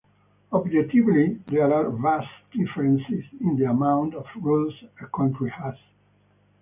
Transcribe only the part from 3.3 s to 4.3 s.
in the amount of